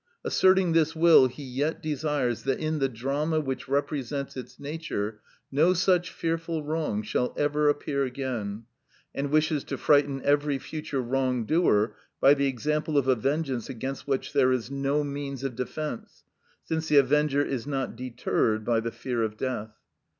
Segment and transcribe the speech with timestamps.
[0.23, 5.73] Asserting this will, he yet desires that in the drama which represents its nature no
[5.75, 8.63] such fearful wrong shall ever appear again,
[9.13, 14.07] and wishes to frighten ever future wrong doer by the example of a vengeance against
[14.07, 16.23] which there is no means of defence,
[16.63, 19.77] since the avenger is not deterred by the fear of death.